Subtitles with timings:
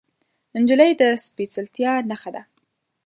[0.61, 2.43] نجلۍ د سپیڅلتیا نښه ده.